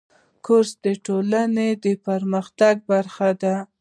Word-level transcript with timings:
کورس 0.45 0.71
د 0.85 0.87
ټولنې 1.05 1.69
د 1.83 1.85
پرمختګ 2.07 2.75
برخه 2.91 3.29
ده. 3.41 3.55